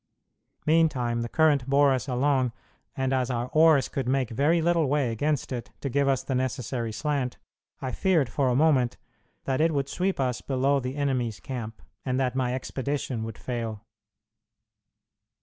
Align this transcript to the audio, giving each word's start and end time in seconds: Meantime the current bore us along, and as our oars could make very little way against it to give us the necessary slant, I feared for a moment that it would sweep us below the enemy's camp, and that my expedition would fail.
Meantime 0.65 1.21
the 1.21 1.29
current 1.29 1.69
bore 1.69 1.93
us 1.93 2.07
along, 2.07 2.51
and 2.97 3.13
as 3.13 3.29
our 3.29 3.49
oars 3.49 3.87
could 3.87 4.07
make 4.07 4.31
very 4.31 4.59
little 4.59 4.87
way 4.87 5.11
against 5.11 5.51
it 5.51 5.69
to 5.79 5.89
give 5.89 6.07
us 6.07 6.23
the 6.23 6.33
necessary 6.33 6.91
slant, 6.91 7.37
I 7.83 7.91
feared 7.91 8.27
for 8.27 8.49
a 8.49 8.55
moment 8.55 8.97
that 9.43 9.61
it 9.61 9.75
would 9.75 9.89
sweep 9.89 10.19
us 10.19 10.41
below 10.41 10.79
the 10.79 10.95
enemy's 10.95 11.39
camp, 11.39 11.83
and 12.03 12.19
that 12.19 12.33
my 12.35 12.55
expedition 12.55 13.23
would 13.25 13.37
fail. 13.37 13.85